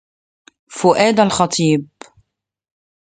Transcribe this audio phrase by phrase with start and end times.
[0.69, 1.89] فؤاد الخطيب